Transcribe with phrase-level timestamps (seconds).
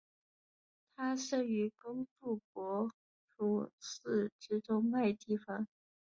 [0.95, 2.91] 他生于工布博
[3.29, 5.67] 楚寺之中麦地方。